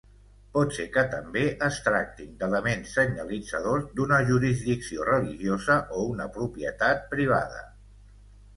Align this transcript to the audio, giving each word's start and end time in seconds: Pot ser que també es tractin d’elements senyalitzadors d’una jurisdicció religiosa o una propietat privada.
Pot 0.53 0.71
ser 0.77 0.85
que 0.93 1.01
també 1.09 1.43
es 1.67 1.77
tractin 1.87 2.31
d’elements 2.39 2.95
senyalitzadors 2.99 3.85
d’una 4.01 4.21
jurisdicció 4.31 5.07
religiosa 5.13 5.79
o 6.01 6.09
una 6.17 6.29
propietat 6.41 7.09
privada. 7.17 7.65